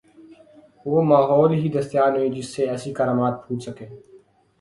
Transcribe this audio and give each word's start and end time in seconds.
وہ 0.85 1.01
ماحول 1.03 1.51
ہی 1.53 1.69
دستیاب 1.69 2.09
نہیں 2.15 2.29
جس 2.29 2.47
سے 2.55 2.69
ایسی 2.69 2.93
کرامات 2.93 3.35
پھوٹ 3.43 3.59
سکیں۔ 3.63 3.87